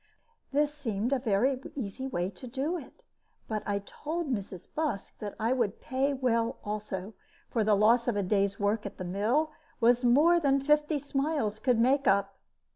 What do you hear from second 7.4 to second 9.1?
for the loss of a day's work at the